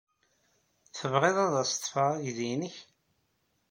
[0.97, 2.75] Tebɣiḍ ad as-ḍḍfeɣ aydi-nnek?